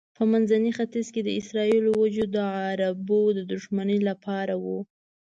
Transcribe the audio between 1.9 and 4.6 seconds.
وجود د عربو د دښمنۍ لپاره